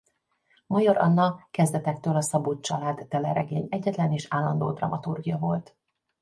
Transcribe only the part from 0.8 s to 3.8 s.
Anna kezdetektől a Szabó család teleregény